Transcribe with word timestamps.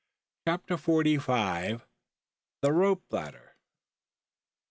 CHAPTER 0.47 0.77
FORTY 0.77 1.19
FIVE. 1.19 1.85
THE 2.63 2.71
ROPE 2.73 3.03
LADDER. 3.13 3.55